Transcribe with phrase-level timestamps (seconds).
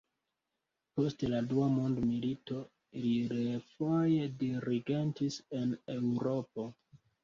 [0.99, 2.59] Post la dua mondmilito,
[3.05, 6.73] li refoje dirigentis en Eŭropo.